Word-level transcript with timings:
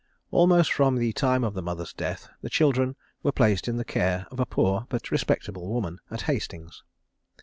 Almost 0.31 0.73
from 0.73 0.95
the 0.95 1.13
time 1.13 1.43
of 1.43 1.53
the 1.53 1.61
mother's 1.61 1.93
death, 1.93 2.27
the 2.41 2.49
children 2.49 2.95
were 3.21 3.31
placed 3.31 3.67
in 3.67 3.77
the 3.77 3.85
care 3.85 4.25
of 4.31 4.39
a 4.39 4.47
poor, 4.47 4.87
but 4.89 5.11
respectable 5.11 5.67
woman, 5.67 5.99
at 6.09 6.21
Hastings. 6.23 6.81